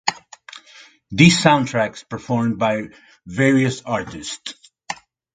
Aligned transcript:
These 1.11 1.39
soundtracks 1.43 2.09
performed 2.09 2.57
by 2.57 2.87
various 3.27 3.83
artists. 3.83 4.55